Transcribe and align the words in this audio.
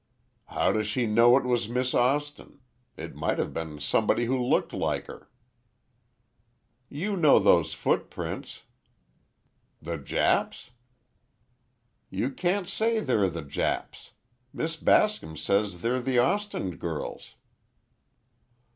"How 0.45 0.71
does 0.71 0.87
she 0.87 1.05
know 1.05 1.37
it 1.37 1.43
was 1.43 1.69
Miss 1.69 1.93
Austin? 1.93 2.59
It 2.97 3.13
might 3.13 3.37
have 3.37 3.53
been 3.53 3.79
somebody 3.79 4.25
who 4.25 4.35
looked 4.41 4.73
like 4.73 5.05
her." 5.05 5.29
"You 6.89 7.15
know 7.15 7.37
those 7.37 7.75
footprints." 7.75 8.63
"The 9.79 9.97
Jap's?" 9.99 10.71
"You 12.09 12.31
can't 12.31 12.67
say 12.67 12.99
they're 12.99 13.29
the 13.29 13.43
Jap's. 13.43 14.13
Miss 14.51 14.75
Bascom 14.75 15.37
says 15.37 15.81
they're 15.83 16.01
the 16.01 16.17
Austin 16.17 16.77
girl's." 16.77 17.35